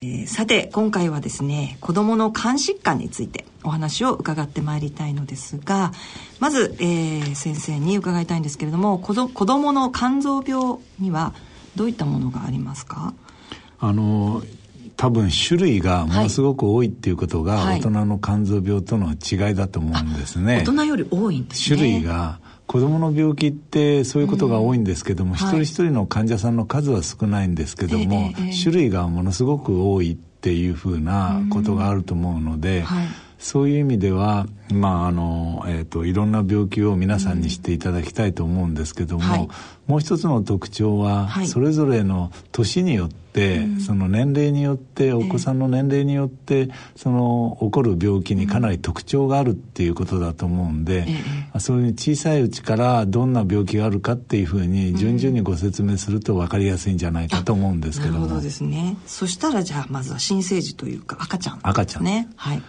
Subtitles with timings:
[0.00, 5.90] えー、さて今回はですね子どもの肝疾患についてお話を伺ってまいりたいのですが
[6.38, 11.34] まず、えー、先生に伺いたいんですけれども子ど子どもの肝臓病には
[11.74, 13.12] どういったものがありますか？
[13.80, 14.44] あの
[14.96, 20.64] 多分種類がものすごく多いっていうことが、大人の肝臓病との違いだと思うんですね。
[20.66, 21.76] 大人より多いんですね。
[21.76, 33.06] 種類が子どもの病気ってそういうことが多いんですけども、うん、一人一人の患者さんの数は少ないんですけども、はい、種類がものすごく多いっていうふうなことがあると思うので、うんはい、
[33.38, 39.48] そういう意味では、まああのえーと、いろんな病気を皆さんに知っていただきたいと思うんですけども、はい、
[39.86, 51.06] もう一つの特徴は、それぞれの年によって、その年齢によってお子さんの年齢によって、その起こる病気にかなり特徴があるっていうことだと思うんで、
[51.54, 58.18] うん、そういう小さいうちからどんな病気があるかっていうふうに順々にご説明すると分かりやすいんじゃないかと思うんですけども。
[58.20, 58.96] なるほどですね。
[59.06, 62.28] そしたらじゃあまずは新生児というか赤ちゃん、ね、赤ちゃんね。
[62.36, 62.62] はい。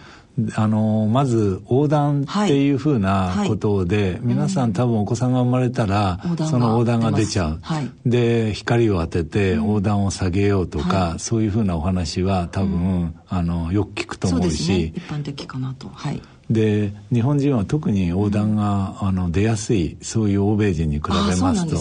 [0.54, 15.88] あのまず横断っていうふうなことで、はいはい、皆さん多分お子さんが生まれたら、うん、その横断が出ちゃう、はい、で光を当てて横断を下げようとか、うん、そういうふうなお話は多分、うん、あのよく聞くと思うし、ね、一般的かなと。
[15.88, 21.76] はいで日本人は特に横断が、あの出やすいそういう欧米人に比べますと。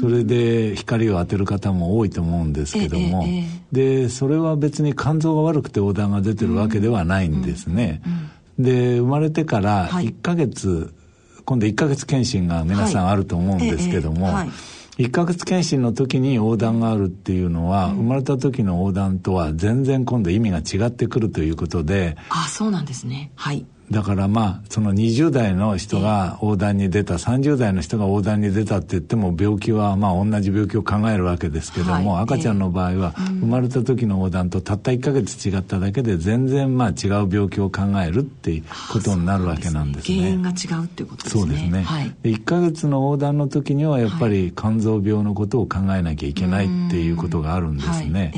[0.00, 8.02] それで光を当てる方も多いと思うんですけども、ええでそれは別に肝臓が悪くて横断が出てるわけではないんですね。
[8.58, 10.88] で生まれてから1ヶ月、はい、
[11.44, 14.50] 今度1ヶ月検診が皆さんあると思うんですけども、はい
[15.00, 23.32] え1ヶ月検診の時に横断があるっていうのは、うん、生まれた時の横断とは全然今度意味が違ってくるということであそうなんですね。
[23.34, 40.18] はいだからまあその20代の人が横断に出た、30代の人が横断に出たって言っても病気はまあ同じ病気を考えるわけですけども、はい、赤ちゃんの場合は生まれた時の横断とたった1ヶ月違っただけで全然まあ違う病気を考えるっていうことになるわけなんですね。
[40.18, 41.42] 原因が違うっていうことですね。
[41.42, 41.82] そうですね。
[41.82, 48.32] はい、1ヶ月の横断の時にはやっぱり肝臓病のことを考えなきゃいけないっていうことがあるんですね。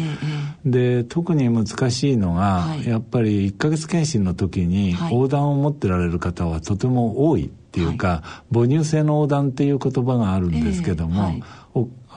[0.64, 11.42] で特に難しいのが、やっぱり1ヶ月検診の時に横断を持ってられる方はとても多いっていうか、はい、母乳性の横断っていう言葉があるんですけども、えーはい、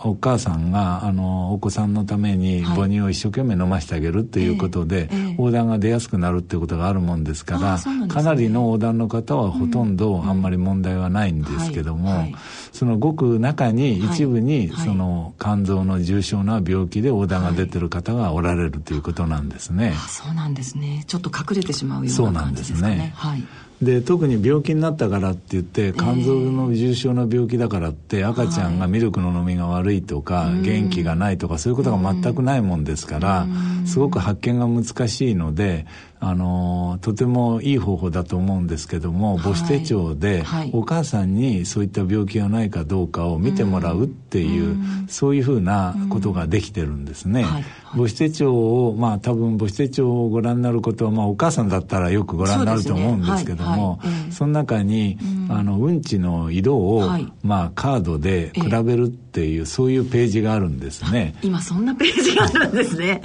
[0.04, 12.36] お母さんがあのお子さんのために母乳を一生懸命飲ませてあげるということで、はい横断が出やすくなるっていうことがあるもんですから、ね、かなりの横断の方はほとんどあんまり問題はないんですけども、うんはい、
[12.72, 19.94] そのごく中に一部にその肝臓の重症な病気で横断が出てる方がおられるということなんですね。
[19.96, 21.04] あそうなんですね。
[21.08, 22.94] ちょっと隠れてしまうような感じですかね。
[22.94, 23.44] そうなんですね、はい
[23.86, 33.48] で特に病気になったからって言って肝臓の重症な病気だからって赤ちゃんがミルクの飲みが悪いとか、元気がないとかそういうことが全くないもんですから
[33.86, 35.86] すごく発見が難しいので
[36.28, 44.76] あのとてもいい方法だと思うんですけども母子手帳でお母さんにそういった病気がないかどうかを見てもらうっていう
[45.08, 47.46] そういうふうなことができてるんですね。
[47.92, 54.00] 母子手帳をまあ多分母子手帳をご覧になることは、まあ、お母さんだったらよくご覧になると思うんですけども
[54.32, 55.20] その中に
[55.50, 57.08] あのうんちの色を、
[57.44, 61.36] まあ、カードで比べるっていう、そういうページがあるんですね。
[61.44, 63.22] 今そんなページがあるんですね。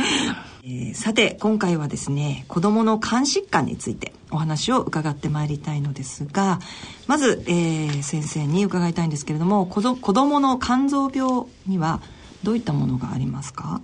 [0.63, 6.61] えー、さて今回はですね子どもの肝疾患についてお話を伺ってまいりたいのですが
[7.07, 12.03] まず、えー、先生に伺いたいんですけれども子ど子どもの肝臓病には
[12.43, 13.81] どういったものがありますか？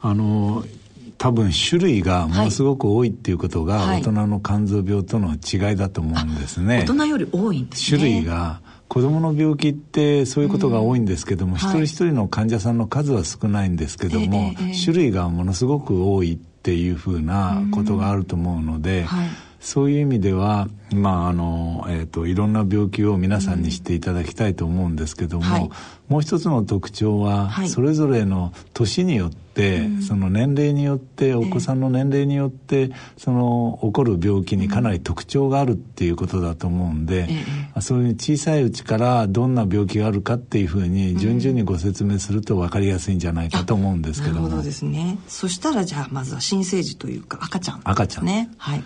[0.00, 0.64] あの
[1.18, 6.84] 多分種類がものすごく多いっていうことが、大人の肝臓病との違いだと思うんですね。
[6.86, 7.98] 大人より多いんですね。
[7.98, 19.06] 種類が子どもの病気ってそういうことが多いんですけども、うん、一人一人の患者さんの数は少ないんですけども、はい、種類がものすごく多いっていうふうなことがあると思うので、うん。
[19.06, 19.28] はい、
[19.64, 25.70] そういう意味では、まああのえーと、いろんな病気を皆さんに知っていただきたいと思うんですけども、はい、
[26.06, 37.26] もう一つの特徴は、それぞれの年によって、その年齢によってお子さんの年齢によって、その起こる病気にかなり特徴があるっていうことだと思うんで、
[37.74, 44.40] うん、そういう小さいうちからどんな病気があるかっていうふうに順々にご説明すると分かりやすいんじゃないかと思うんですけども。
[44.42, 45.16] なるほどですね。
[45.26, 48.50] そしたらじゃあまずは新生児というか赤ちゃん、ね、赤ちゃんね。
[48.58, 48.84] はい。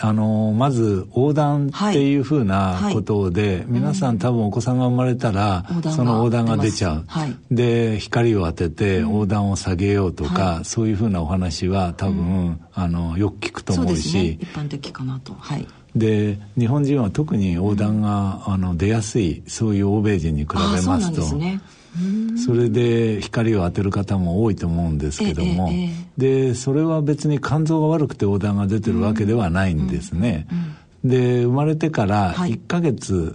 [0.00, 15.34] あのまず横断っていうふうなことで、はいはい、皆さん多分お子さんが生まれたら、うん、その横断が出ちゃう、はい、で光を当てて横断を下げようとか、そういうふうなお話は多分、うん、あのよく聞くと思うし、ね、一般的かなと。
[15.34, 15.66] はい。
[15.96, 21.60] で日本人は特に横断が、あの出やすいそういう欧米人に比べますと、ね、
[22.44, 25.70] それで光を当てる方も多いと思うんですけども、
[26.16, 30.46] でそれは別に肝臓が悪くて横断が出てるわけではないんですね。
[31.04, 33.34] で生まれてから1ヶ月、はい、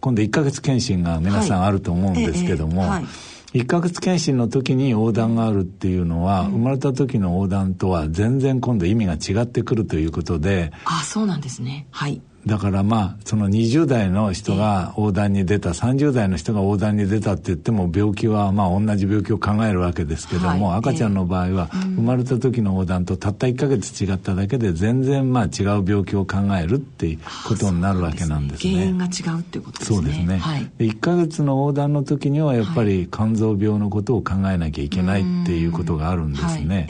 [0.00, 3.04] 今度1ヶ月検診が皆さんあると思うんですけども、はい
[3.52, 11.86] 1ヶ月検診の時に横断があるっていうのは、生まれた時の横断とは全然今度意味が違ってくるということであそうなんですね。
[11.90, 28.72] はいだからまあその20代の人が横断に出た30代の人が横断に出たって言っても病気はまあ同じ病気を考えるわけですけども、はい、赤ちゃんの場合は生まれた時の横断とたった1か月違っただけで全然まあ違う病気を考えるっていうことになるわけなんですね。
[28.72, 29.96] 原因が違うっていうことですね。
[29.98, 30.38] そうですね。
[30.38, 36.88] はい、1か月の横断の時にはやっぱり肝臓病のことを考えなきゃいけないっていうことがあるんですね。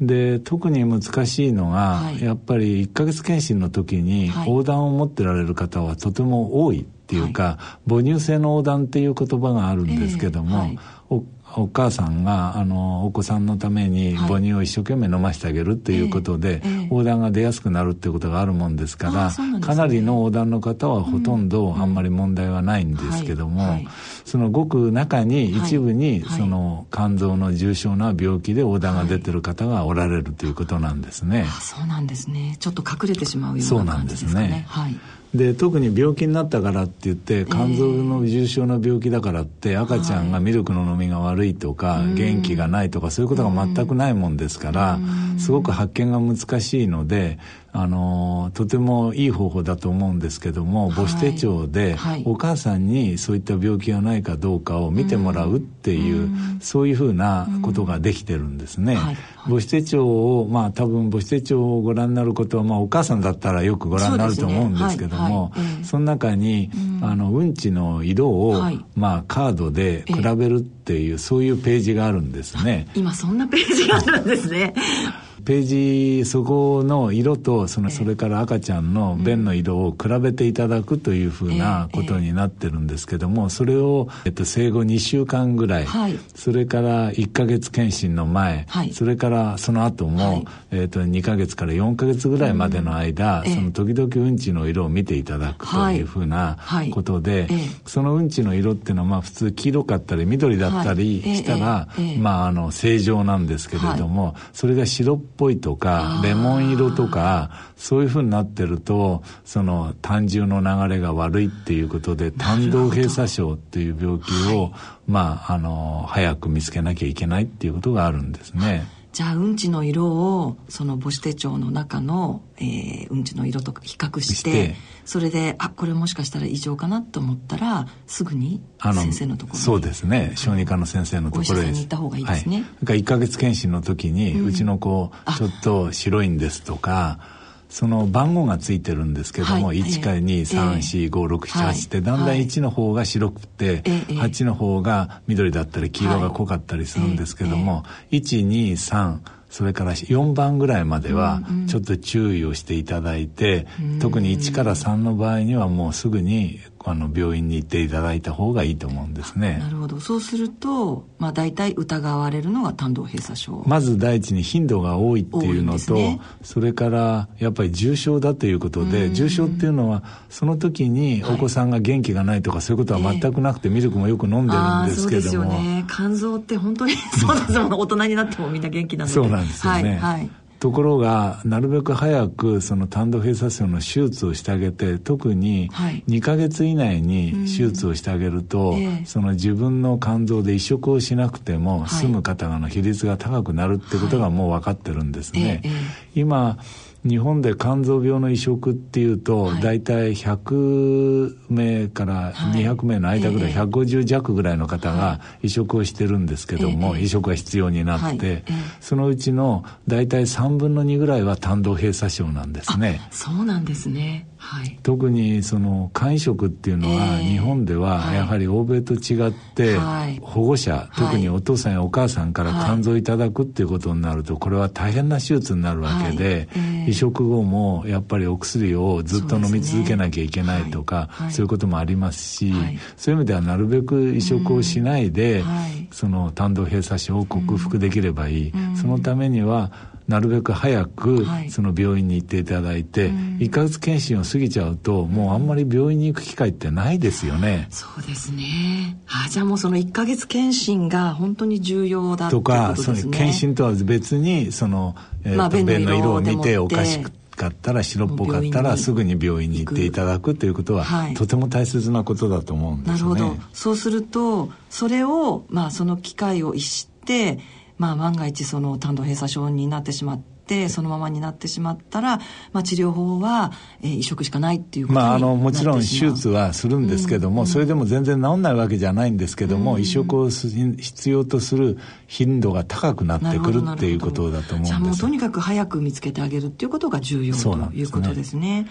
[0.00, 11.24] で特に難しいのが、やっぱり1か月検診の時に横断を持ってられる方はとても多いっていうか、はい、母乳性の横断っていう言葉があるんですけども、えーはい、
[11.56, 23.88] お母さんがあのお子さんのために母乳を一生懸命飲ませてあげるっていうことで、はいえー、横断が出やすくなるっていうことがあるもんですから、ね、かなりの横断の方はほとんどあんまり問題はないんですけども、うんはいはい、
[24.24, 31.46] そのごく中に一部に、その肝臓の重症な病気で横断が出てる方がおられるということなんですね。
[31.60, 32.56] そうなんですね。
[32.58, 34.46] ちょっと隠れてしまうような感じですかね。
[34.46, 44.98] そうなんですね、はいで特に病気になったからって言って肝臓の重症な病気だからって赤ちゃんがミルクの飲みが悪いとか、元気がないとかそういうことが全くないもんですから
[45.38, 47.38] すごく発見が難しいので
[47.74, 51.96] あのとてもいい方法だと思うんですけども母子手帳で
[52.26, 56.28] お母さんにそういった病気がないかどうかを見てもらうっていう
[56.60, 58.98] そういうふうなことができてるんですね。
[59.44, 60.06] 母子手帳
[60.40, 65.52] をまあ多分母子手帳をご覧になることはまあお母さんだったらよくご覧になると思うんですけども
[65.82, 66.70] その中に
[67.00, 68.62] あのうんちの色を
[68.94, 72.88] まあカードで比べるっていうそういうページがあるんですね。
[72.94, 74.74] 今そんなページがあるんですね。
[75.44, 96.58] ページそこの色とそのそれから赤ちゃんの便の色を比べていただくというふうなことになってるんですけどもそれを、えっと、生後2週間ぐらい、はい、それから1か月検診の前、はい、それからその後も、はい、えっと、2か月から4か月ぐらいまでの間、うん、その時々うんちの色を見ていただくというふうな
[96.92, 97.48] ことで、
[97.86, 101.88] そのうんちの色っていうのはまあ普通黄色かったり緑だったりしたら、
[102.18, 114.72] まああの正常なんですけれども、それが白っぽいとかレモン色とかそういうふうになってるとその胆汁の流れが悪いっていうことで胆道閉鎖症っていう病気を、はい、
[115.06, 118.86] まああの早く見つけなきゃいけないっていうことがあるんですね。
[119.12, 124.74] じゃあうんちの色をその母子手帳の中の、えー、うんちの色と比較して
[125.04, 130.32] それであこれもしかしたら異常かなと思ったらすぐに先生のところそうですね。
[130.36, 137.41] 小児科の先生のところに行った方がいいですね、はい、1か月検診の時に、うん、うちの子ちょっと白いんですとか
[137.72, 149.20] その番号がついてるんですけども、はい、1から2345678ってだんだん1の方が白くて、8の方が緑だったり黄色が濃かったりするんですけども、123
[149.52, 153.92] それから4番ぐらいまではちょっと注意をしていただいて、うん。
[153.92, 159.58] うん、特に1から3の場合にはもうすぐにあの病院に行っていただいた方がいいと思うんですね。
[159.58, 160.00] なるほど。
[160.00, 163.62] そうすると、まあ大体疑われるのは胆道閉鎖症。
[163.66, 175.22] まず第一に頻度が多いっていうのと、ね、それからやっぱり重症だということで、重症っていうのはその時にお子さんが元気がないとかそういうことは全くなくて、ミルクもよく飲んでるんですけども。
[175.22, 175.84] そうですよね。
[175.88, 177.72] 肝臓って本当にそうですもん。
[177.72, 179.14] 大人になってもみんな元気なので。
[179.14, 179.98] そうなんですよね。
[179.98, 180.18] はい。
[180.18, 180.30] はい
[180.62, 185.68] ところがなるべく早くその胆道閉鎖症の手術をしてあげて特に
[186.06, 195.60] 2か月以内に手術をしてあげると、はいうんその自分の肝臓で移植をしなくても済む方の比率が高くなるってことがもう分かってるんですね。
[195.64, 195.72] はい、
[196.14, 196.58] 今
[197.04, 208.44] 日本で肝臓病の移植っていうと、はい、大体100名から200名の間ぐらい、はい、150弱ぐらいの方が移植をしてるんですけども、移植が必要になって、
[208.80, 213.00] そのうちの大体3分の2ぐらいは胆道閉鎖症なんですね。
[213.10, 214.28] そうなんですね。
[214.44, 219.78] はい、特にその肝移植っていうのは日本ではやはり欧米と違って
[220.20, 226.48] 保護者、特にお父さんやお母さんから肝臓をいただくっていうことになるとこれは大変な手術になるわけで、
[226.86, 232.52] 移植後もやっぱりお薬をずっと飲み続けなきゃいけないとかそういうこともありますし、
[232.96, 235.44] そういう意味ではなるべく移植をしないで、
[235.92, 239.70] その胆道閉鎖症を克服できればいい、そのためには
[240.08, 243.10] なるべく早くその病院に行っていただいて、はい、
[243.46, 247.68] 1か月検診を過ぎちゃうともうあんまり病院に行く機会ってないですよね。
[247.70, 248.98] そうですね。
[249.08, 254.94] あじゃあもうその1か月検診が本当に重要だとか、その検診とは別にその、
[255.24, 262.94] えーまあ、便の色を見ておかしくかったら白っぽかったらすぐに病院に行っていただくということは、はい、とても大切なことだと思うんですね。
[262.94, 263.36] なるほど。
[263.52, 267.40] そうするとそれを、まあ、その機会を逸して
[267.78, 272.18] まあ、万が一その胆道閉鎖症になってしまってそのままになってしまったら、
[272.52, 284.68] まあ、治療法は、えー、移植しかないっていうことにまあ、あのもちろん手術はするんですけども、うん、それでも全然治んないわけじゃないんですけども、うん、移植を必要とする頻度が高くなってくるっていうことだと思うんです。
[284.68, 288.66] じゃあもうとにかく早く見つけてあげるっていうことが重要ということですね。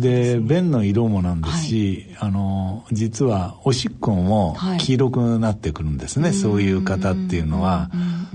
[0.00, 7.90] で便の色もなんですし、はい、あの実はおしっこも黄色くなってくるんですね、はい、そういう方っていうのは。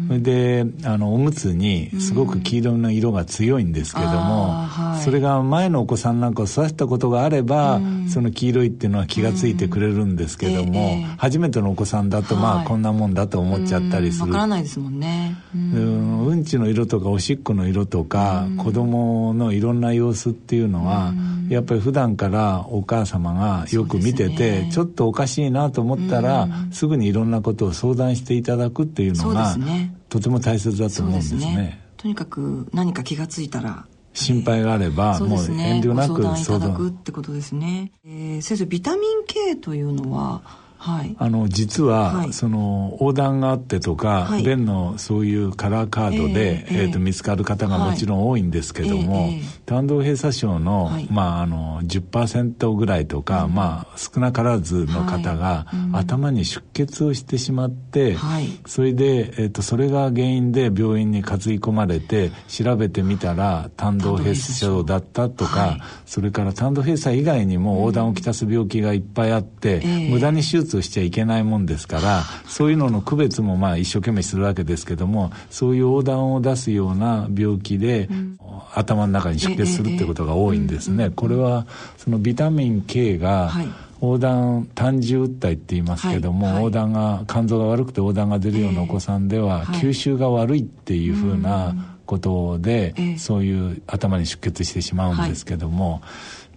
[0.07, 4.67] それであのおむつにすごく黄色の色が強いんですけども、
[5.03, 7.79] それが前のお子さんなんかを育てたことがあれば、
[8.09, 14.25] その黄色いっていうのは気が付いてくれるんですけども、初めてのお子さんだとまあこんなもんだと思っちゃったりする。
[14.25, 15.37] わからないですもんね。
[15.55, 16.43] うん、うん。
[16.43, 21.13] ちの色とかおしっこの色とか、子供のいろんな様子っていうのは、
[21.49, 31.81] やっぱり普段からお母様がよく見てて、ね、ちょっとおかしいなと思ったら、すぐにいろんなことを相談していただくっていうのが、ね、とても大切だと思うんですね。
[31.97, 37.91] とにかく何か気が付いたら心配があれば、もう遠慮なく相談いただくってことですね。
[38.05, 40.41] えー、先生ビタミン K というのは
[40.83, 58.17] はい、あの実は、はい、その横断があってとか、はい、便のそういうカラーカードで、えー、えー、と見つかる方がもちろん多いんですけども、えー、胆道閉鎖症の,、まあ、あの10%ぐらいとか、うん、まあ、少なからずの方が、うん、頭に出血をしてしまって、
[58.65, 78.37] それで、えーと、それが原因で病院に担ぎ込まれて調べてみたら胆道閉鎖症だったとか、それから胆道閉鎖以外にも横断をきたす病気がいっぱいあって、無駄に手術をしちゃいけないもんですからそういうのの区別もまあ一生懸命するわけですけどもそういう横断を出すような病気で、うん、
[78.73, 81.09] 頭の中に出血するってことが多いんですね。
[81.09, 81.65] これは
[81.97, 83.67] そのビタミン K が、はい。
[84.01, 91.73] 横断単重訴えって言いますけども、はいはい、横断が肝臓が悪くて横断が出るようなお子さんでは、えー、吸収が悪いっていうふうな
[92.05, 96.01] ことで、そういう頭に出血してしまうんですけども、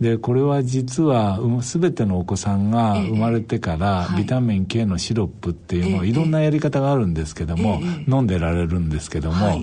[0.01, 9.63] でこれは実は全てのお子さんが生まれてからビタミン K のシロップっていうのをいろんなやり方があるんですけども、飲んでられるんですけども、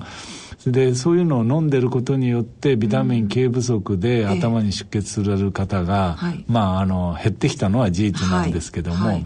[0.66, 9.22] でそういうのを飲んでることによってビタミン K 不足で頭に出血する方が、まああの減ってきたのは事実なんですけども、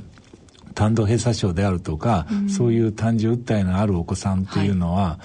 [0.76, 5.20] 胆道閉鎖症であるとか、そういう単純訴えのあるお子さんっていうのは、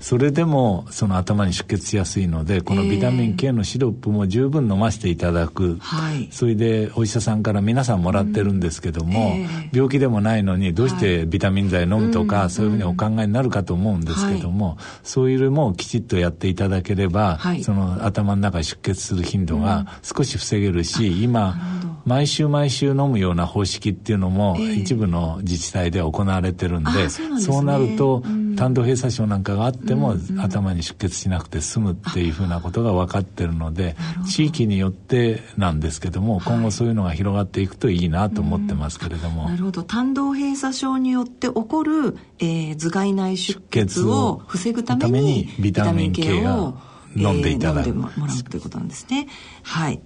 [0.00, 21.58] それでもその頭に出血しやすいのでこのビタミン K のシロップも十分飲ませていただく、えー、それでお医者さんから皆さんもらってるんですけども、えー、病気でもないのにどうしてビタミン剤飲むとか、はい、そういうふうにお考えになるかと思うんですけども、はい、そういうのもきちっとやっていただければ、はい、その頭の中に出血する頻度が少し防げるし、今
[22.04, 28.22] 毎週毎週飲むような方式っていうのも一部の自治体では行われてるんで、そう、ね,、そうなると、
[28.56, 33.96] 胆道閉鎖症なんかがあっても、頭に出血しなくて済むっていうふうなことが分かってるので
[34.28, 39.48] 地域によってなんですけども今後そういうのが広がっていくといいなと思ってますけれども。
[39.48, 39.82] なるほど。
[39.82, 46.78] 胆道閉鎖症によって起こる、えー、頭蓋内出血を防ぐためにビタミン K を
[47.16, 49.28] 飲んでいただく、えー、飲んでもらうということなんですね。
[49.62, 50.00] はい。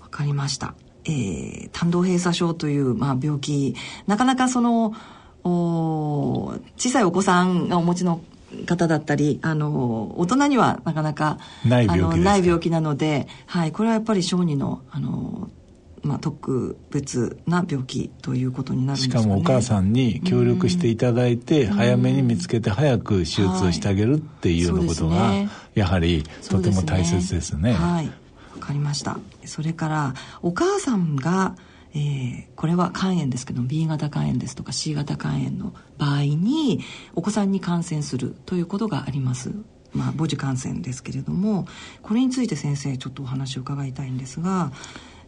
[0.00, 0.74] わかりました。
[1.04, 3.74] えー、胆道閉鎖症という、まあ、病気。
[4.06, 4.94] なかなかその
[5.44, 8.20] お小さいお子さんがお持ちの
[8.68, 15.50] 方だったりあの大人にはなかなかない病気ない病気なので、はい、これはやっぱり小児のあの、
[16.02, 25.32] まあ、特別な病気ということになるんですか、ね、しかもお母さんに協力していただいて、早めに見つけて早く手術をしてあげるっていうようなことが、
[25.74, 27.72] やはりとても大切ですね。
[27.72, 28.06] はい。
[28.06, 28.12] わ
[28.60, 29.18] かりました。
[29.44, 31.56] それからお母さんが
[31.98, 36.80] えー、これは肝炎ですけど B 型肝炎ですとか C 型肝炎の場合に
[37.16, 39.52] お子さんに感染するということがあります。
[39.92, 41.66] まあ、母子感染ですけれども
[42.02, 44.70] これについて先生ちょっとお話を伺いたいんですが、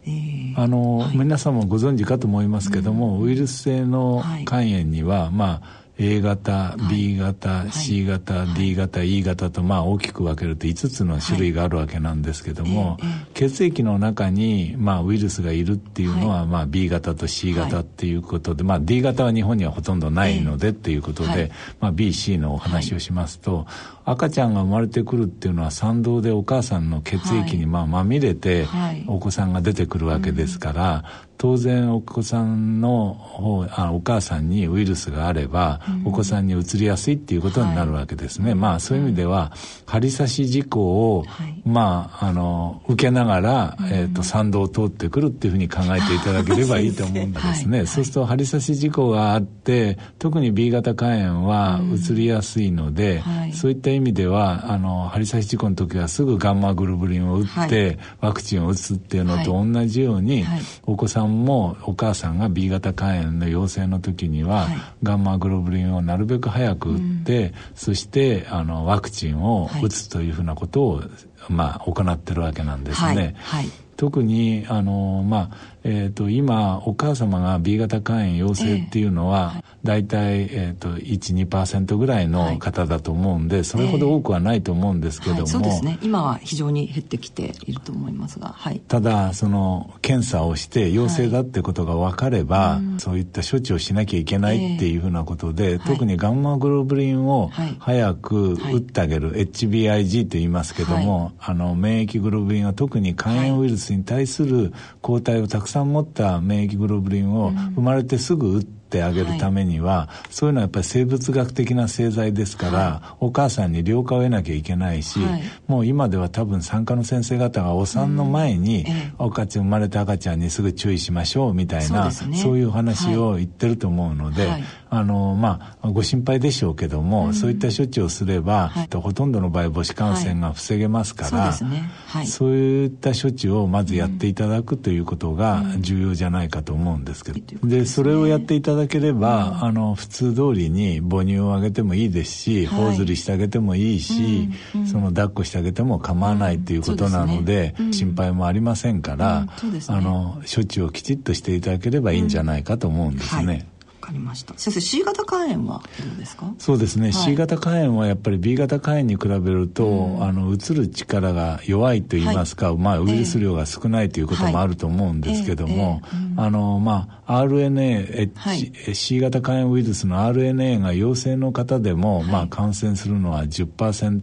[0.05, 12.97] えー、あの、はい、皆さんもご存知かと思いますけども、うん、ウイルス性の肝炎には、はい、まあ A 型、B 型、C 型、D 型、E 型とまあ大きく分けると5つの種類があるわけなんですけども、
[13.33, 23.67] 血液の中にまあウイルスがいるっていうのはまあ B 型と C 型っていうことで、まあ D 型は日本にはほとんどないのでっていうことで、まあ B、C のお話をしますと、
[24.03, 28.65] 赤ちゃんが生まれてくるっていうのは産道でお母さんの血液にまあまみれて
[29.07, 31.03] お子さんが出てくるわけですから、
[31.41, 39.51] 当然お子さんの方あお母さんにウイルスがあれば、うん、お子さんにうつりやすいっていうことになるわけですね、はい、まあそういう意味では、
[39.87, 47.79] 針刺し事故を、はい、まああの受けながら、うん、えーと、参道を通ってくるっていうふうに考えていただければいいと思うんですね。
[47.79, 60.45] はい、そうすると針刺し事故があって特に B 型肝炎はうつりやすいので、うん、そういった意味ではあの針刺し事故の時はすぐガンマグロブリンを打って、ワクチンを打つっていうのと同じように、
[60.83, 71.01] お子さんもお母さんが B 型肝炎の陽性の時には、はい、ガンマグロブリンをなるべく早く打って、うん、そしてあのワクチンを打つというふうなことを、
[71.49, 73.35] まあ、行ってるわけなんですね。
[73.39, 73.69] はい。
[73.97, 85.97] 特にあの、まあえーと、今お母様が B 型肝炎陽性っていうのは、えー、大体、えーと、12%ぐらいの方だと思うんで、はい、それほど多くはないと思うんですけども、はい、そうですね。
[86.01, 118.85] 今は非常に減ってきていると思いますが、はい、ただその検査をして陽性だってことが分かれば、はい、そういった処置をしなきゃいけないっていうふうなことで、えー、特にガンマグロブリンを早く打ってあげる、HBIG と言いますけども、あの免疫グロブリンは特に肝炎ウイルスに対する抗体をたくさん持った免疫グロブリンを生まれてすぐ打ってってあげるためには、はい、そういうのはやっぱり生物学的な製剤ですから、はい、お母さんに了解を得なきゃいけないし、はい、もう今では多分産科の先生方がお産の前に、
[119.19, 124.49] うん、赤ちゃん生まれた赤ちゃんにすぐ注意しましょうみたいなそう、ね,、いう話を言ってると思うので、
[124.89, 131.89] あのまあご心配でしょうけども、うん、そういった処置をすれば、ほとんどの場合母子感染が防げますから、そう、ね、
[132.25, 149.49] そういった処置をまずやっていただくということが重要じゃないかと思うんですけど、うん、でそれをやっていただければ、うん、あの普通通りに母乳をあげてもいいですし、はい、頬ずりしてあげてもいいし、うんうん、その抱っこしてあげても構わないということなので、ね、心配もありませんから、ね、
[149.87, 153.45] あの処置をきちっとしていただければいいんじゃないかと思うんですね。
[153.45, 153.65] はい
[154.11, 154.53] かりました。
[154.57, 156.53] 先生 C 型肝炎はどうですか？
[156.59, 166.01] そうですね、はい、C 型肝炎はやっぱり B 型肝炎に比べると、うん、あのうつる力が弱いと言いますか、はい、まあ、ウイルス量が少ないということもあると思うんですけども、
[166.37, 174.21] あのまあ RNA、はい、C 型肝炎ウイルスの RNA が陽性の方でも、まあ、感染するのは10%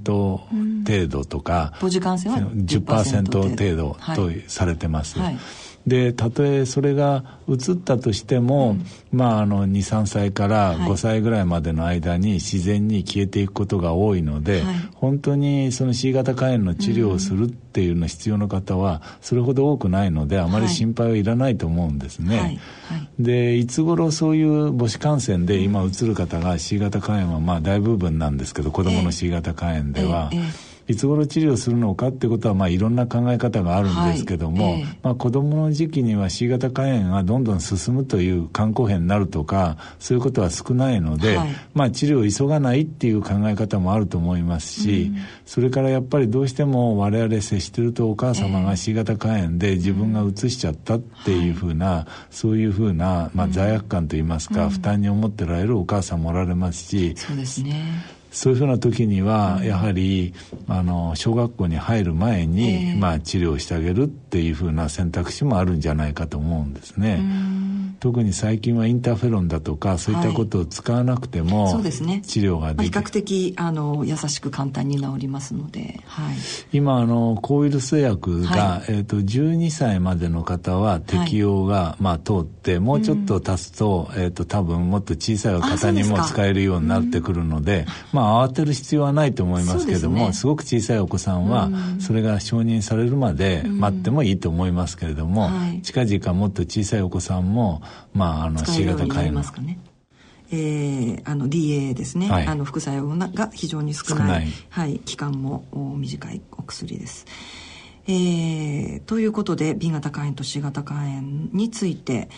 [0.85, 3.97] 程度とか、母子感染は 10%, 10%程度。
[4.15, 5.19] とされてます。
[5.19, 5.39] はい
[5.89, 8.85] でたとえそれが移ったとしても、うん、
[9.19, 22.39] まああの23歳から5歳ぐらいまでの間に自然に消えていくことが多いので、はい、本当にその C 型肝炎の治療をするっていうの必要な方はそれほど多くないのであまり心配はいらないと思うんですね。
[22.39, 22.47] はい。
[22.47, 22.59] はい、
[23.19, 30.31] でいつ頃そういう母子感染で今移る方が C 型肝炎はまあ大部分なんですけど子どもの C 型肝炎では。
[30.33, 30.43] えーえ。
[30.43, 60.35] ーいつ頃治療するのかってことは、まあ、いろんな考え方があるんですけども、はいえー、まあ、子供の時期には C 型肝炎がどんどん進むという肝硬変になるとかそういうことは少ないので、はい、まあ、治療を急がないっていう考え方もあると思いますし、うん、それからやっぱりどうしても我々接してるとお母様が C 型肝炎で自分がうつしちゃったっていうふうな、はい、そういうふうな、まあ、罪悪感といいますか、うん、負担に思ってられるお母さんもおられますし、そうですねそういうふうな時にはやはり
[60.69, 67.21] あの小学校に入る前に、まあ、治療してあげるっていうふうな選択肢もあるんじゃないかと思うんですね。
[68.01, 76.37] 特に最近はインターフェロンだとかそういったことを使わなくても、はい、そうですね、治療ができる、比較的あの優しく簡単に治りますので、はい、
[76.73, 87.87] 今あの抗ウイルス薬が、はい、えーと、12歳までの方は適用が、まあ、通ってもうちょっと経つと,、えーと、多分もっと小さい方にも使えるようになってくるので
[88.19, 95.51] まあ慌てる必要はないと思いますけどもす、ね,、ごく小さいお子さんはそれが承認されるまで待ってもいいと思いますけれども、
[95.83, 97.81] 近々もっと小さいお子さんも
[98.13, 99.79] まあ、あの C 型肝炎ますかね。
[100.51, 105.65] えー、あの DA ですね、はい、あの副作用が非常に少ないはい、期間も
[105.97, 107.27] 短いお薬です。
[108.09, 111.21] えー、ということで B 型肝炎と C 型肝炎
[111.53, 112.31] について、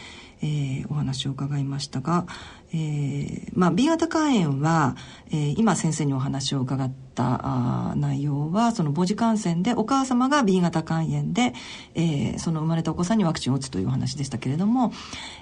[0.43, 2.27] えー、お話を伺いましたが、
[2.73, 4.97] えーまあ、B 型肝炎は、
[5.31, 11.53] えー、今先生にお話を伺ったあ内容はその母子感染でお母様が B 型肝炎で、
[11.95, 14.93] えー、その生まれたお子さんにワクチンを打つというお話でしたけれども、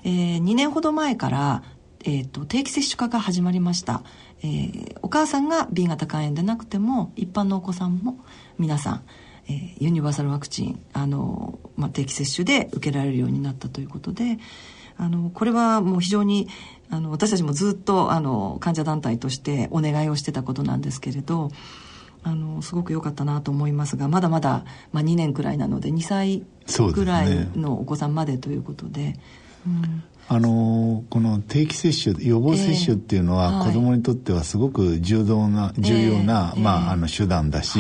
[0.05, 1.63] えー、2年ほど前から
[2.05, 4.03] えーと、定期接種化が始まりました、
[4.43, 8.25] えー、お母さんが B 型肝炎でなくても一般のお子さんも
[8.57, 9.05] 皆さん、
[9.49, 14.39] えー、ユニバーサルワクチンあの、まあ、定期接種で受けられるようになったということで
[14.97, 16.49] あのこれはもう非常に
[16.91, 21.51] あの私たちもずっとあの患者団体としてお願いをしてたことなんですけれど
[22.23, 26.43] あのすごく良かったなと思いますがまだまだ、まあ、2年くらいなので2歳
[26.93, 29.15] くらいのお子さんまでということで。
[30.31, 37.79] うんあのこの定期接種予防接種っていうのは、子どもにとってはすごく重要な重要な、まあ、あの手段だし、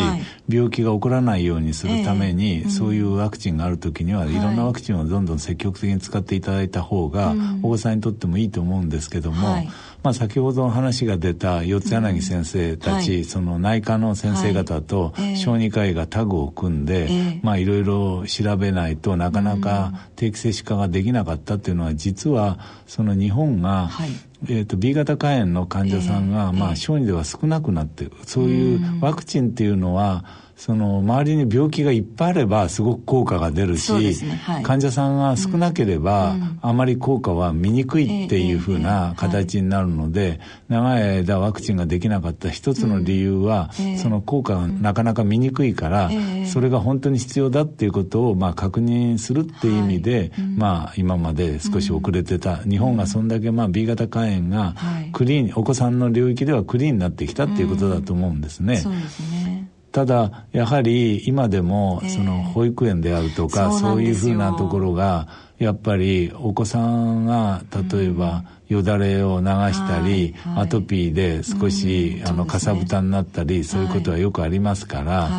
[0.48, 9.66] 病気が起こらないようにするために、そういうワクチンがある時には、いろんなワクチンをどんどん積極的に使っていただいた方が、お子さんにとってもいいと思うんですけども、
[10.02, 22.37] まあ、先ほどの話が出た四谷柳先生たち、うんはい、その内科の先生方と小児科医がタグを組んで、いろいろ調べないとなかなか定期接種化ができなかったっていうのは実は
[22.86, 24.10] その日本が、はい。
[24.48, 28.12] えーと、B 型肝炎の患者さんが、えー、まあ、小児では少なくなってる。
[28.24, 30.24] そういうワクチンっていうのは、
[30.58, 34.12] その周りに病気がいっぱいあればすごく効果が出るし、ね。
[34.42, 43.70] はい、患者さんが少なければ、あまり効果は見にくいっていうふうな形になるので、長い間ワクチンができなかった一つの理由は、
[44.02, 46.10] その効果がなかなか見にくいから、
[46.46, 54.74] それが本当に必要だっていうことをまあ確認するっていう意味で、まあ今まで少し遅れてた、日本がそんだけまあ B 型肝炎が
[55.12, 58.78] クリーン、お子さんの領域ではクリーンになってきたっていうことだと思うんですね。
[58.78, 75.30] そうですねただやはり今でもその保育園であるとか、そういうふうなところがやっぱりお子さんが例えばよだれを流したり、アトピーで少し、あのかさぶたになったり、そういうことはよくありますから、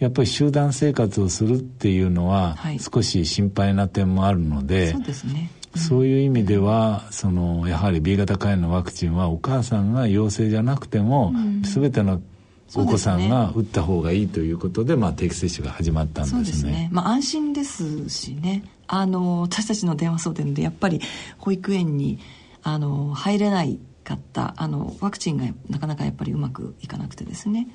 [0.00, 5.50] やっぱり集団生活をするっていうのは少し心配な点もあるので、そうですね。
[5.76, 12.20] そういう意味ではそのやはり B 型肝炎のワクチンはお母さんが陽性じゃなくても、全ての
[12.76, 16.44] お子さんが打った方がいいということで、まあ、定期接種が始まったんですね。
[16.44, 16.88] そうですね。
[16.92, 18.64] まあ、安心ですしね。
[18.86, 21.00] あの、私たちの電話相談で、やっぱり
[21.38, 22.18] 保育園に、
[22.62, 27.68] あの、入れないかった、あの、ワクチンがなかなかやっぱりうまくいかなくてですね。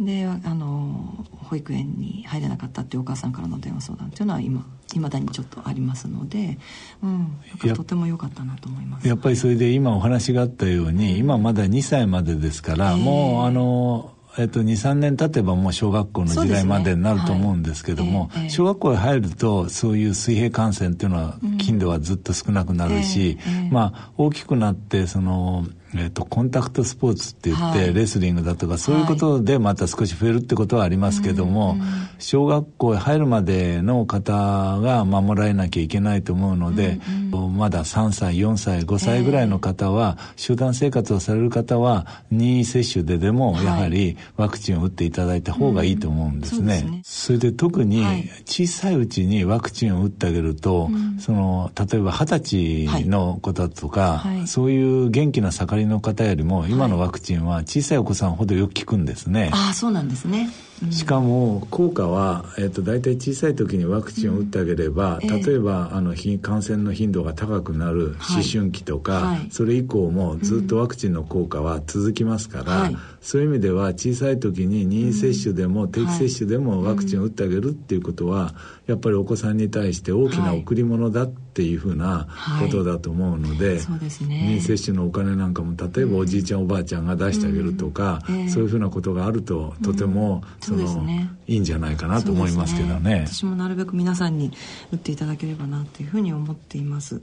[0.00, 6.58] で、あの、保育園に入れなかったっていうお母さんからの電話相談っていうのは今、いまだにちょっとありますので、
[7.02, 9.08] うん、とても良かったなと思います。
[9.08, 18.28] やっぱりそれで今お話があったように、今まだ2歳までですから、もうあの、えっと、23年経てばもう小学校の時代までになると思うんですけども、ね。
[18.30, 18.44] はい。
[18.44, 23.68] えー、小学校へ入るとそういう水平感染っていうのは頻度はずっと少なくなるし、うんえーえ。
[23.68, 31.78] ー、まあ大きくなってそのえーと、コンタクトスポーツって言って、はい、レスリングだとかそういうことでまた少し増えるってことはありますけども、はい、
[32.18, 37.00] 小学校へ入るまでの方が守られなきゃいけないと思うので、
[37.32, 46.74] うんうん、まだ3歳4歳5歳ぐらいの方は、えー、集団生活をされる方は任意接種ででもやはりワクチンを打っていただいた方がいいと思うんですね。
[46.74, 47.02] はいうん、そね。
[47.04, 48.04] それで特に
[48.44, 59.50] 小さいうちにワクチンを打ってあげると、その例えば二十歳の子だとか、そういう元気な盛りりの方よりも今のワクチンは小さいお子さんほどよく効くんですね。
[59.52, 60.50] ああそうなんですね。
[60.90, 78.54] しかも効果は、えーと、大体小さい時にワクチンを打ってあげれば、うん、例えばあの感染の頻度が高くなる思春期とか、はい、それ以降もずっとワクチンの効果は続きますから、うん、そういう意味では小さい時に任意接種でも定期接種でもワクチンを打ってあげるっていうことは、
[78.86, 82.26] やっぱりお子さんに対して大きな贈り物だっていうふうな
[82.60, 83.80] ことだと思うので,、
[84.20, 94.52] 任意接種のお金なんかも例えばおじいちゃんおばあちゃんが出してあげるとか、そういうふうなことがあるととても、その、ね、いいんじゃないかなと思いますけどね、ね、私もなるべく皆さんに
[94.92, 97.22] 打っていただければなというふうに思っています。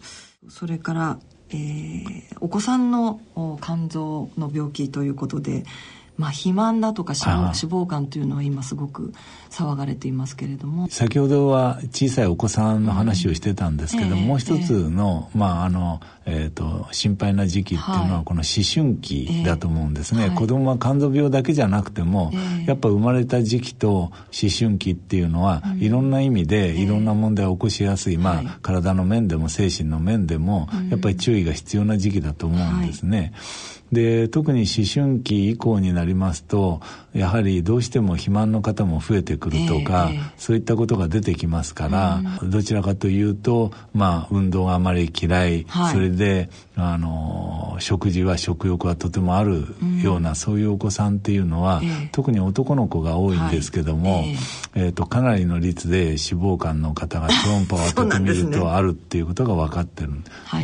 [0.49, 3.19] それからえー、お子さんの
[3.61, 5.63] 肝臓の病気ということで
[6.17, 9.13] まあ、肥満だとか脂肪肝というのは今すごく
[9.55, 10.89] 騒がれていますけれども。
[10.89, 24.11] 先ほどは小さいお子さんの話をしてたんですけど、うんえー、もう一つの,、まああのえーと、心配な時期っていうのはこの思春期だと思うんですね、えー、子供は肝臓病だけじゃなくても、えー、やっぱ生まれた時期と思
[24.57, 33.33] 春期っていうのは、うん、いろんな意味でいろんな問題を起こしやすい、まあ、体の面でも精神の面でも、やっぱり注意が必要な時期だと思うんですね。
[33.91, 36.81] で特に思春期以降になりますと
[37.13, 49.65] やはりどうしても肥満の方も増えてくるとか、えー、そういったことが出てきますから、うん、どちらかというとまあ運動があまり嫌い、はい、それであの食事は食欲はとてもある
[50.03, 54.29] ような、うん、そういうお子さんっていうのは、えー、特に男の子が多いんですけども、はい。
[54.29, 60.11] えーえーと、かなりの率で脂肪肝の方が超音波を当ててみるとあるっていうことが分かってる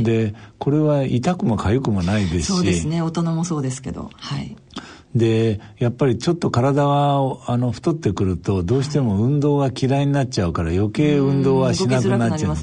[0.04, 3.02] で、ねこれは痛くも痒くもないですしそうですね。
[3.02, 4.12] 大人もそうですけど。
[4.14, 4.56] はい
[5.16, 12.56] でやっぱりちょっと体はあの太ってくるとどうしても運動が嫌いになっちゃうから余計運動はしなくなっちゃう、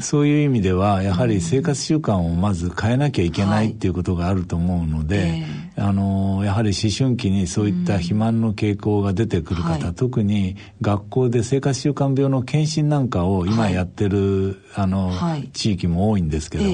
[0.00, 15.12] そういう意味ではやはり生活習慣をまず変えなきゃいけないっていうことがあると思うので、はいあのやはり思春期にそういった肥満の傾向が出てくる方、はい、特に学校で生活習慣病の検診なんかを今やってる、あの、
[15.52, 16.72] 地域も多いんですけども、え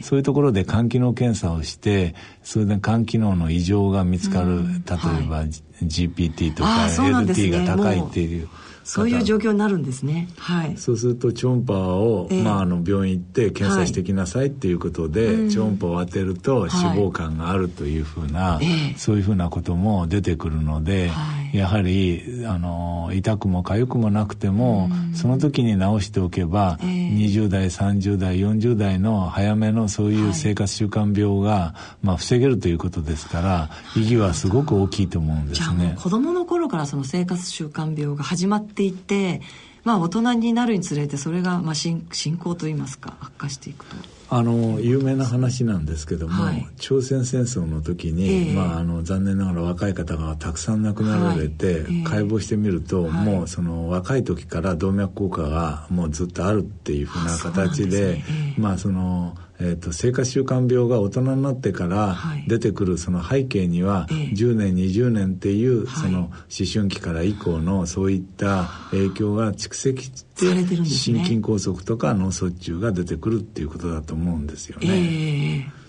[0.00, 5.44] ー、そういうところで肝機能検査をしてそれで肝機能の異常が見つかる、例えば
[5.82, 8.48] GPT とか LT が高いっていう。
[8.84, 10.28] そういう状況になるんですね。
[10.36, 10.76] はい。
[10.76, 35.96] そうすると超音波を、えー、まああの病院行って検査してきなさいっていうことで、はい、超音波を当てると脂肪肝があるというふうな、はい、そういうふうなことも出てくるので、はい、やはりあの痛くも痒くもなくても、その時に治しておけば、えー、20代30代40代の早めのそういう生活習慣病が、まあ防げるということですから意義はすごく大きいと思うんですね。
[36.00, 39.42] 子供の頃からその生活習慣病が始まっていって
[39.84, 44.21] まあ大人になるにつれてそれがまあ進進行といいますか悪化していくと。
[44.34, 51.82] あの有名な話なんですけども、はい、朝鮮戦争の時に、えー、まあ、あの残念ながら若い方がたくさん亡くなられて、はいえ。
[51.82, 58.24] ー、解剖してみると、はい、もうその若い時から動脈硬化がもうずっとあるっていうふうな形で、ね。
[58.56, 62.16] えー、まあそのえーと、生活習慣病が大人になってから
[62.48, 66.30] 出てくるその背景には、10年20年っていうその思
[66.72, 70.46] 春期から以降のそういった影響が蓄積して
[70.84, 74.88] 心筋梗塞とか脳卒中が出てくるっていうことだと思うんですよね。
[74.88, 75.81] えー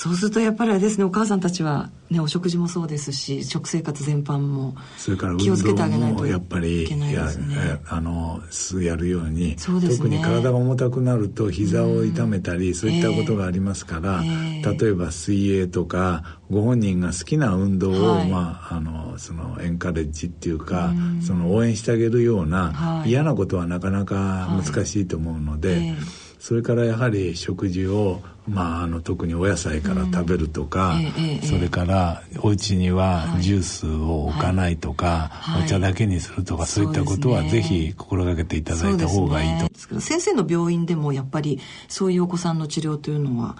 [0.00, 4.74] そうするとやっぱりあれですねお母さんたちは、ね、お食事もそうですし食生活全般も
[5.38, 7.82] 気をつけてあげないといけないですね。
[7.86, 8.40] あの
[8.82, 25.68] やるように、ね、特に体が重たくなると膝を痛めたり、そういったことがありますから、えー、例えば水泳とかご本人が好きな運動を、はい、まあ、あのそのエンカレッジっていうか、うその応援してあげるような、はい、嫌なことはなかなか難しいと思うので。
[25.68, 25.90] はいえ。
[25.90, 30.98] ーそれからやはり食事を、まあ、あの特にお野菜から食べるとか、
[31.44, 43.56] それからお家にはジュースを置かないとか、はい、お茶だけにするとか、はい、そういったことはぜひ心がけていただいた方がいいと、ね、先生の病院でもやっぱりそういうお子さんの治療というのは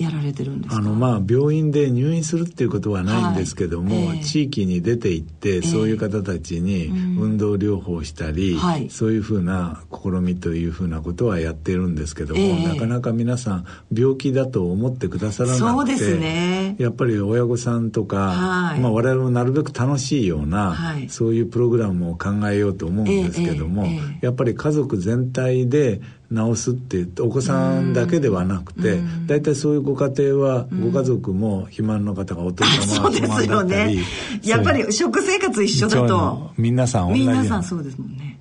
[0.00, 4.18] やられてるんですあのまあ病院で入院するっていうことはないんですけども、はい。
[4.18, 16.76] えー、地域に出て行って、えー、そういう方たちに運動療法したり、うん、そういうふうな試みというふうなことはやっているんですけども、えー、なかなか皆さん病気だと思ってくださらなくてそうですね。
[16.78, 23.86] やっぱり親御さんとか、はい、まあ、我々もなるべく楽しいような、はい、そういうプログラムを考えようと思うんですけども、
[24.22, 26.00] やっぱり家族全体で
[26.32, 34.04] 治すってお子さんだけではなくて大体そういうご家庭はご家族も肥満の方がお父様が肥満だったり、ね、
[34.44, 36.52] やっぱり食生活一緒だと。
[36.56, 38.38] 皆さん同じ皆さんそうですもんね。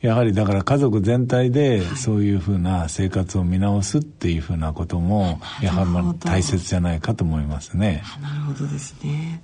[0.00, 8.02] やはりだから家族全体でそういうふうな生活を見直すっていうふうなこともやはり大切じゃないかと思いますね。
[8.22, 9.42] なるほどですね。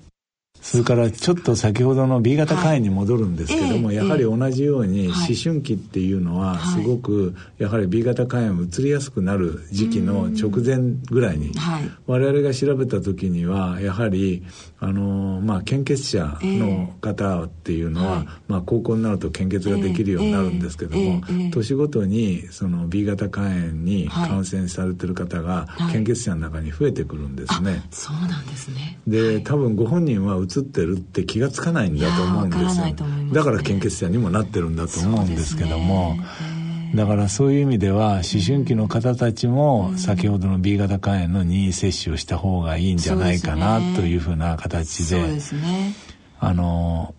[0.67, 11.53] それからちょっと先ほどの B 型肝炎に戻るんですけども、はい、やはり同じように思春期っていうのはすごくやはり B 型肝炎移りやすくなる時期の直前ぐらいに、
[12.09, 14.45] 我々が調べた時にはやはり
[14.81, 27.85] あの、まあ、献血者の方っていうのは、まあ、高校になると献血ができるようになるんですけども、年ごとにその B 型肝炎に感染されてる方が献血者の中に増えてくるんですね。
[27.93, 28.99] そうなんですね。
[29.07, 32.97] で多分ご本人は移ってるって気が付かないんだと思うんですよ、ね、
[33.33, 36.17] だから献血者にもなってるんだと思うんですけども、
[36.95, 45.23] だからそういう意味では思春期の方たちも先ほどの B 型肝炎の任意接種をした方がいいんじゃないかなというふうな形で、
[46.39, 47.15] あの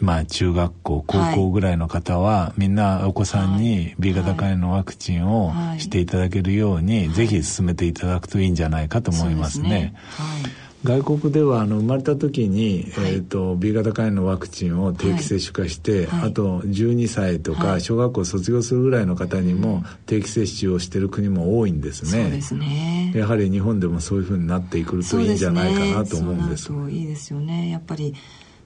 [0.00, 9.94] まあ中学校高校ぐらいの方は、みんなお子さんに B 型肝炎のワクチンをしていただけるように、ぜひ進めていただくといいんじゃないかと思いますね。
[10.06, 22.22] はい外国ではあの生まれた時に、はい、えーと、B 型肝炎のワクチンを定期接種化して、はい、あと12歳とか小学校卒業するぐらいの方にも定期接種をしてる国も多いんですね。
[22.22, 23.12] そうですね。
[23.14, 26.64] やはり日本でもそういうふうになっていくといいんじゃないかなと思うんです。
[26.64, 27.70] そう、ね、いいですよね。
[27.70, 28.14] やっぱり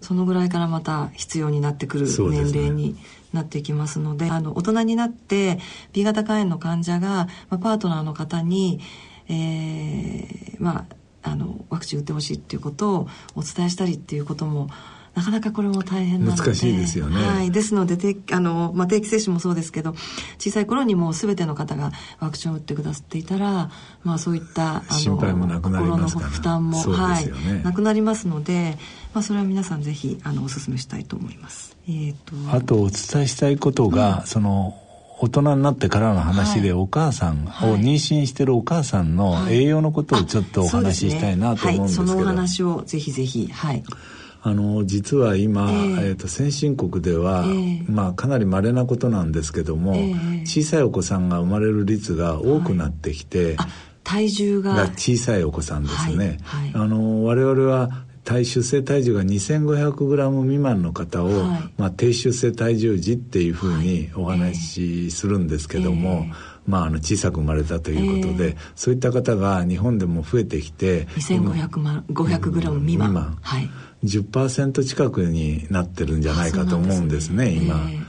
[0.00, 2.96] そのぐらいからまた必要になってくる年齢に
[3.32, 5.60] なっていきますので、ね、あの大人になって
[5.92, 8.80] B 型肝炎の患者が、まあ、パートナーの方に、
[9.28, 10.97] えー、まあ
[11.28, 14.68] あのワクチン打ってほしいっていうことをお伝えしたりっていうことも
[15.18, 16.42] なかなかこれも大変なので。
[16.42, 19.94] 難しいですよね、はい、ですのであの、まあ、定期接種もそうですけど
[20.38, 23.70] 小さい頃にもう全ての方がワクチンを打ってくださっていたら、
[24.04, 28.78] まあ、そういったあの心配もなくなりますから、心の負担も、ね、はい、なくなりますので、
[29.12, 31.76] まあ、それは皆さんぜひあのお勧めしたいと思います。
[31.88, 34.80] えーと、あとお伝えしたいことが、うん、その
[35.20, 43.48] 大人になってからの話で、お母さんを妊娠してるお母さんの栄養のことをちょっとお話ししたいなと思うんですけど、はい、そのお話をぜひぜひ。
[43.52, 43.82] はい。
[44.40, 53.68] あの実は今、えー、えーと先進国では、えー、まあ、かなり稀なことなんですけども、えー、小さいお子さんが生まれる率が多くなってきて、はい、
[54.04, 56.70] 体重が小さいお子さんですね、はい。
[56.70, 66.30] はい、あの我々は体出生体重が 2500g 未満の方を、はい、まあ、低出生体重児っていうふうにお話しするんですけども、はいえ。
[66.30, 66.34] ー、
[66.66, 73.38] まあ、あの小さく生まれたということで、えー、そういった方が日本でも増えてきて 2500g 未満、満。
[73.40, 73.70] はい、
[74.04, 77.76] 10%近くになってるんじゃないかと思うんですね、ね、今。
[77.76, 78.04] えー、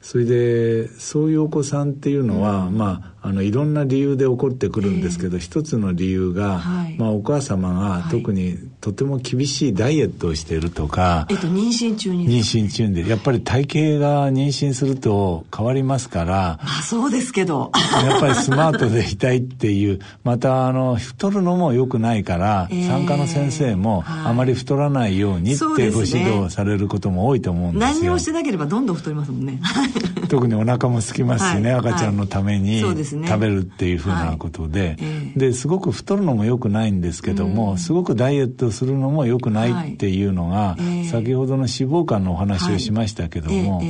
[0.00, 17.72] それでそういうお子さんっていうのは、うん、まああのいろんな理由で起こってくるんですけど、えー、一つの理由が、はい、まあ、お母様が特にとても厳しいダイエットをしているとか、えっと、妊娠中に妊娠中でやっぱり体型が妊娠すると変わりますからあそうですけど。
[18.04, 29.60] やっぱりスマートでいたいっていうまたあの太るのも良くないから、えー、産科の先生もあまり太らないようにってご指導されることも多いと思うんですよ、ね、何をしてなければどんどん太りますもんね。
[30.28, 40.76] 特にお腹も空きますしね、はい、赤ちゃんのために、はい、食べるっていうふうなことで、はい、ですごく太るのも良くないんですけども、うん、すごくダイエットするのも良くないっていうのが、
[41.10, 43.82] 先ほどの脂肪肝のお話をしましたけども、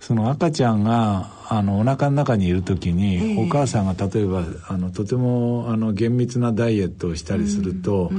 [0.00, 8.10] その赤ちゃんがあのお腹の中にいる時に、お母さんが例えばあのとてもあの厳密なダイエットをしたりすると、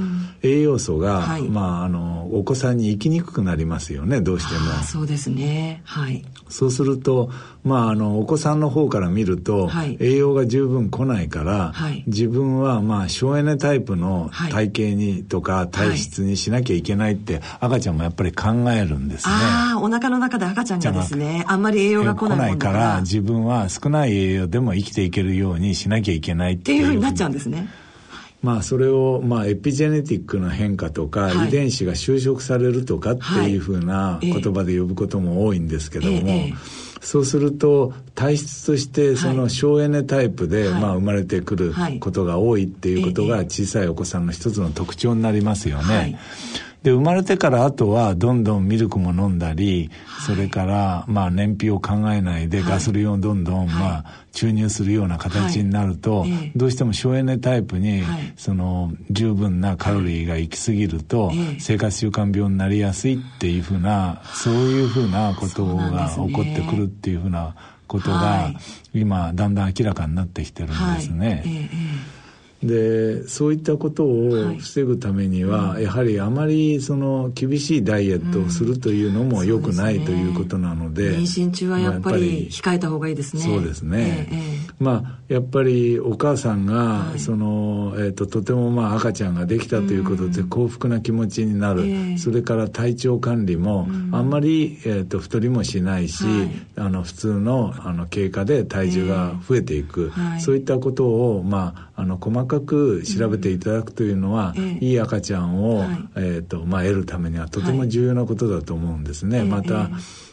[0.42, 4.82] 栄養素が、はい、まあ、あのお子さんに行きにくくなりますよねどうしても。
[4.84, 5.82] そうですね。
[5.84, 6.24] はい。
[6.48, 7.30] そうすると、
[7.64, 19.34] まあ、あのお子さんの方から見ると、はい、栄養が十分来ないから、はい、自分は、まあ、省エネタイプの体型にとか体質にしなきゃいけないって赤ちゃんもやっぱり考えるんですね。
[19.34, 22.14] ああお腹の中で赤ちゃんがですねあんまり栄養が。
[22.14, 27.00] 来ないから自分は少ない栄養でも生きていけるようにしなきゃいけないっていうふうに。
[27.02, 27.68] なっちゃうんですね。
[28.42, 36.48] まあそれをまあエピジェネティックの変化とか、遺伝子が修飾されるとかっていうふうな言葉で呼ぶことも多いんですけども、
[37.02, 46.18] そうすると体質としてその省エネタイプで、まあ生まれてくることが多いっていうことが小さいお子さんの一つの特徴になりますよね。
[46.82, 58.02] で生まれてからあとはどんどんミルクも飲んだり、はい、それからまあ燃費を考えないでガソリンをどんどんまあ注入するような形になると、どうしても省エネタイプに
[58.36, 67.56] その十分なカロリーが行き過ぎると生活習慣病になりやすいっていうふうなそういうふうなことが起こってくるっていうふうな
[67.88, 68.52] ことが
[68.94, 71.42] 今だんだん明らかになってきてるんですね。
[72.62, 83.42] でそういったことを防ぐためには、はい、やはりあまりその厳しいダイエットをするというのも良くないということなので,、妊娠中はやっぱり控えた方がいいですね。
[83.42, 109.40] そうですね、えー、まあやっぱりお母さんが、その、えーと、とてもまあ赤ちゃんができたということで幸福な気持ちになる、えー、それから体調管理もあんまり、えーと、太りもしないし、はい、あの普通のあの経過で体重が増えていく、そういったことをまああの細かく調べていただくというのは、うん、いい赤ちゃんを、はい、えーとまあ、得るためにはとても重要なことだと思うんですね。
[109.40, 109.90] はい、また、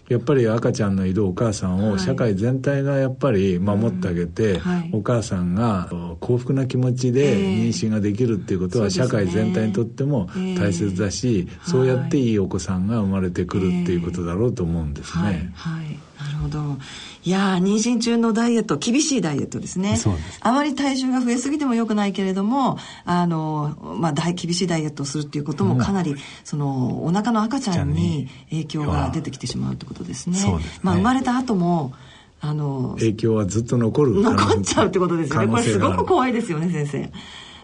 [0.08, 5.90] やっぱり赤ちゃんのいるお母さんを社会全体がやっぱり守ってあげて、はい、お母さんが
[6.22, 12.28] 幸福な気持ちで妊娠ができるっていうことは社会全体にとっても大切だし、そうやってい。
[12.28, 15.52] いお子さんが生まれてくるっていうことだろうと思うんですね。
[15.56, 15.92] はい、な
[16.32, 16.78] るほど。
[17.24, 19.98] いや妊娠中のダイエット厳しいダイエットですね。
[19.98, 20.40] そうです。
[20.42, 30.38] あまり体重が増えすぎてもよくないけれどもあの、まあ、大厳しいダイエットをするっていうこともかなり、うん、そのお腹の赤ちゃんに影響が出てきてしまうってことですね。
[30.38, 30.80] そうですね。
[30.84, 31.94] まあ、生まれた後も
[32.40, 34.22] あの影響はずっと残る。
[34.22, 35.48] 残っちゃうってことですよね。
[35.48, 37.12] これすごく怖いですよね先生。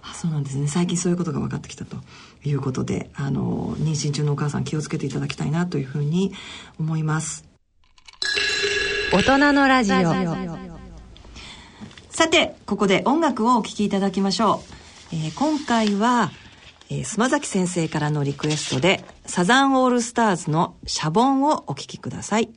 [0.02, 0.68] あそうなんですね。
[0.68, 1.98] 最近そういうことが分かってきたと。
[2.46, 6.34] いうことであの妊娠中のお母さん気をつけていただきたいなというふうに
[6.80, 7.46] 思います
[9.14, 9.96] 大人のラジオ。
[12.10, 14.64] さてここで音楽をお聴きいただきましょ
[15.12, 16.32] う、えー、今回は、
[16.90, 22.50] えー、妻崎先生からのリクエストでサザンオールスターズのシャボンをお聴きください。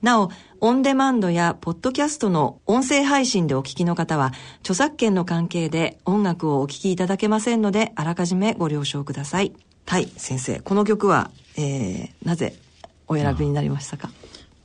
[0.00, 9.52] なおオンデマンドやポッドキャストの音声配信でお聞きの方は著作権の関係で音楽をお聴きいただけませんのであらかじめご了承ください。
[9.86, 12.54] はい先生この曲は、えー、なぜ
[13.08, 14.10] お選びになりましたか？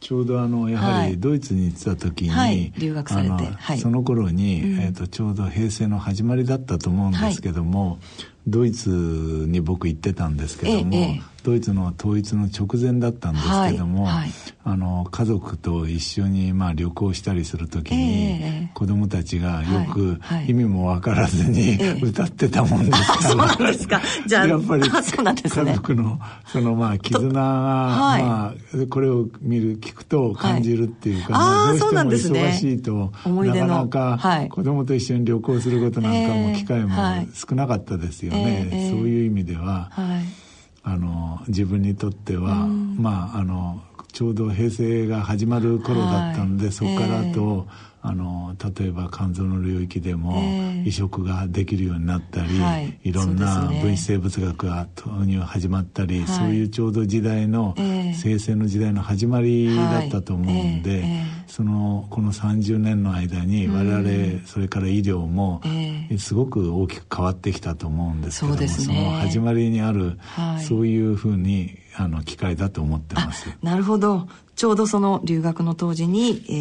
[0.03, 7.99] ちょうどあのやはりドイツに行ってた時に、はい、留学されて、はい、その頃に、うん、えーと、ちょうど平成の始まりだったと思うんですけども、はい、
[8.45, 14.29] ドイツに僕行ってたんですけども、ええ、ドイツの統一の直前だったんですけども、はいはい、
[14.63, 24.01] あの家族と一緒にまあ旅行したりする時に、えー、子供たちがよく意味も分からずに、歌ってたもんですから、そうなんですか。
[24.25, 28.53] じゃあやっぱり家族のそのまあ絆が、まあ、
[28.89, 36.95] これを見る聞くと感じるっていうか、まあ、どうしても忙しいと、なかなか子供と一緒に旅行することなんかも機会も
[37.33, 39.89] 少なかったですよね、そういう意味では。
[39.91, 40.42] はい
[40.83, 43.81] あの自分にとっては、まああの
[44.11, 50.43] ちょうど平成が始まる頃だったんで、はい、そこからと、えーあの例えば肝臓の領域でも
[50.85, 61.05] 移植ができるようになったり、はい、いろんな分子生物学が投入始まったり、はい、そういうちょうど時代の、生成の時代の始まりだったと思うんで、
[61.47, 65.61] そのこの30年の間に我々、それから医療も、
[66.19, 73.47] すごく大きく変わってきたと思うんですけども、ね、その始まりにある、はい、そういうふうにあの機会だと思ってます。
[73.61, 74.27] なるほど。
[74.55, 76.53] ちょうどその留学の当時に、え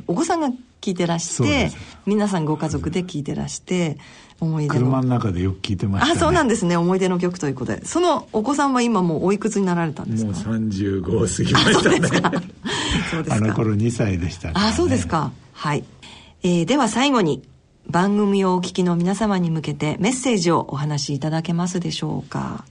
[0.00, 0.50] ー、お子さんが
[0.80, 1.70] 聞いてらして
[2.06, 3.98] 皆さんご家族で聞いてらして
[4.40, 4.86] 思い出の。
[4.86, 6.76] 車の中でよく聞いてました、ね、あそうなんですね。
[6.76, 7.84] 思い出の曲ということで。
[7.84, 10.48] そのお子さんは今もうおいくつになられたんですか？
[10.48, 12.40] もう35過ぎましたね。
[13.10, 13.34] そうですか。
[13.34, 15.32] あの頃2歳でした、ね、あそうですか。
[15.52, 15.84] はい、
[16.42, 17.42] えー、では最後に
[17.88, 22.64] 番組をお聞きの皆様に向けてメッセージをお話しいただけますでしょうか？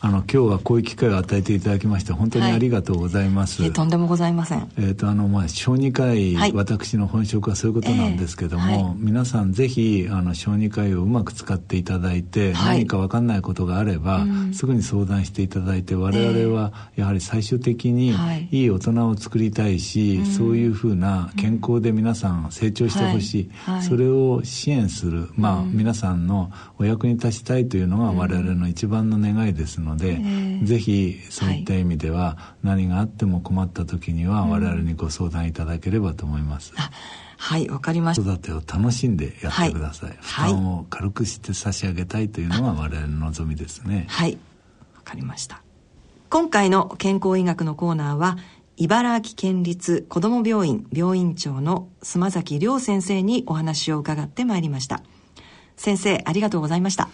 [0.00, 3.62] あの今日はこういう機会を与えていただきまして本当にありがとうございます。
[3.62, 4.70] はい、とんでもございません。
[4.78, 18.14] えっ、ー、とあのまあ小児科医、はい、私の本職はそういうことなんですけども、えーはい、皆さんぜひあの小児科医をうまく使っていただいて、何か分かんないことがあれば、すぐに相談していただいて我々はやはり最終的に
[18.52, 18.66] い。
[18.66, 23.50] い大人を作りたいし、そういうふうな健康で皆さん成長してほしい、
[23.82, 29.87] それを支援するまあ、皆さんのお役に立ちたいというのが我々の一番の願いですので。
[29.88, 36.72] ので、えー、ぜひそういった意味では、何があっても困った時には我々にご相談いただければと思います。
[37.40, 38.22] はいわかりました。
[38.24, 44.06] 子育てを楽しんでやってください、はい、負担を軽くして差し上げたいというのが我々の望みですね。
[44.08, 44.38] はい。
[44.94, 45.62] わかりました。
[46.30, 48.36] 今回の健康医学のコーナーは
[48.76, 55.02] 茨城県立子ども病院病院長の須崎亮先生にお話を伺ってまいりました。
[55.76, 57.08] 先生ありがとうございました。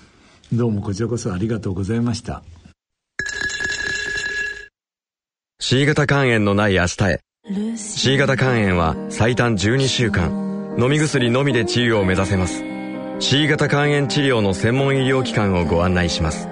[0.52, 2.42] どうもこちらこそありがとうございました
[5.66, 7.20] C 型肝炎のない明日へ。
[7.78, 10.76] C 型肝炎は最短12週間。
[10.78, 12.62] 飲み薬のみで治癒を目指せます。
[13.18, 16.50] C 型肝炎治療の専門医療機関をご案内します。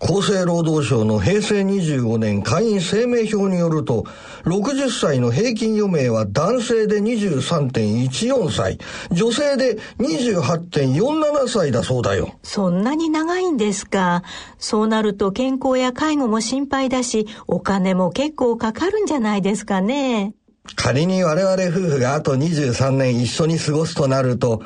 [0.00, 4.04] 厚生労働省の平成25年会員生命表によると、
[4.44, 8.78] 60歳の平均余命は男性で23.14歳、
[9.10, 12.32] 女性で28.47歳だそうだよ。
[12.44, 14.22] そんなに長いんですか？
[14.58, 20.34] そうなると健康や介護も心配だし、お金も結構かかるんじゃないですかね。
[20.76, 24.62] 仮に我々夫婦があと23年一緒に過ごすとなると、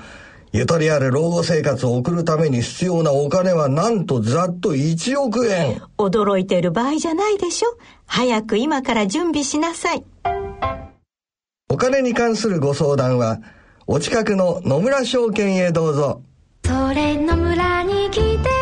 [0.53, 5.80] ゆとりある老後生活を送るために必要なお金はなんとざっと1億円。
[5.96, 7.68] 驚いてる場合じゃないでしょ？
[8.07, 10.05] 早く今から準備しなさい。
[11.70, 13.40] お金に関するご相談は、
[13.86, 16.20] お近くの野村証券へどうぞ。
[16.64, 18.61] それ野村に来て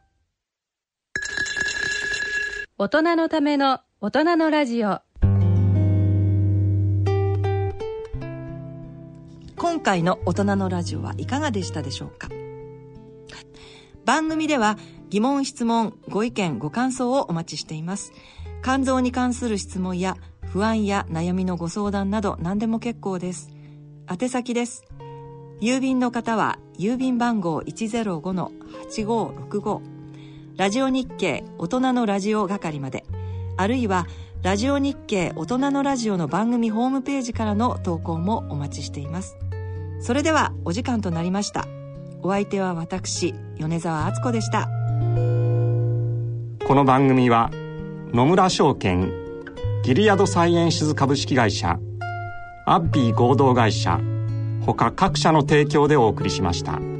[2.83, 5.01] 大人のための大人のラジオ。
[9.55, 12.29] 今回の大人のラジオはいかがでしたでしょうか？
[14.03, 14.79] 番組では
[15.11, 18.13] 疑問質問ご意見ご感想をお待ちしています。
[18.63, 20.17] 肝臓に関する質問や
[20.47, 23.51] 不安や悩みのご相談など何でも結構です。
[24.09, 24.85] 宛先です。
[25.61, 30.00] 郵便の方は郵便番号105-8565
[30.57, 33.05] ラジオ日経大人のラジオ係まで。
[33.57, 34.07] あるいは
[34.43, 39.37] ラジオ日経大人のラジオの番組ホームページからの投稿もお待ちしています。
[40.01, 41.67] それではお時間となりました。
[42.21, 44.67] お相手は私米沢敦子でした。
[46.67, 47.49] この番組は
[48.13, 49.11] 野村証券
[49.83, 51.79] ギリアドサイエンシズ株式会社
[52.65, 53.99] アッビー合同会社
[54.65, 56.90] 他各社の提供でお送りしました。